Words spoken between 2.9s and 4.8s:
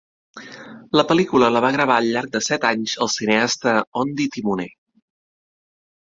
el cineasta Ondi Timoner.